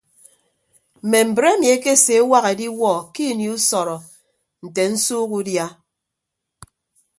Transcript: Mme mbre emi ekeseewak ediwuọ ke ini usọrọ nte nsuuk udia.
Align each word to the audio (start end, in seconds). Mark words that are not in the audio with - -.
Mme 1.03 1.19
mbre 1.29 1.47
emi 1.53 1.67
ekeseewak 1.75 2.45
ediwuọ 2.51 2.93
ke 3.13 3.23
ini 3.31 3.45
usọrọ 3.55 3.97
nte 4.65 4.83
nsuuk 4.93 5.31
udia. 5.39 5.65